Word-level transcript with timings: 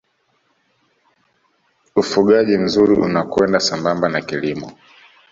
ufugaji 1.95 2.57
mzuri 2.57 2.93
unakwenda 2.93 3.59
sambamba 3.59 4.09
na 4.09 4.21
kilimo 4.21 4.71